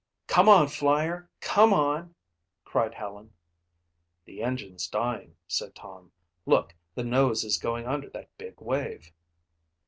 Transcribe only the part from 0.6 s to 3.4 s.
Flyer, come on!" cried Helen.